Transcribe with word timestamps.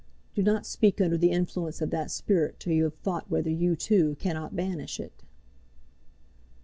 Do 0.33 0.41
not 0.41 0.65
speak 0.65 0.99
under 0.99 1.15
the 1.15 1.29
influence 1.29 1.79
of 1.79 1.91
that 1.91 2.09
spirit 2.09 2.59
till 2.59 2.73
you 2.73 2.85
have 2.85 2.95
thought 2.95 3.29
whether 3.29 3.51
you, 3.51 3.75
too, 3.75 4.15
cannot 4.15 4.55
banish 4.55 4.99
it." 4.99 5.21